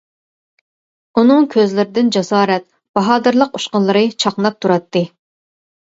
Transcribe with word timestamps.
ئۇنىڭ 1.21 1.45
كۆزلىرىدىن 1.57 2.09
جاسارەت، 2.17 2.67
باھادىرلىق 2.99 3.55
ئۇچقۇنلىرى 3.63 4.05
چاقناپ 4.25 4.63
تۇراتتى. 4.65 5.11